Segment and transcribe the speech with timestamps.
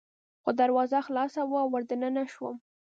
[0.43, 2.55] خو دروازه خلاصه وه، ور دننه شوم.